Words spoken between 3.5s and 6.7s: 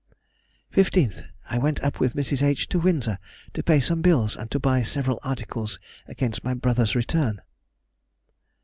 to pay some bills and to buy several articles against my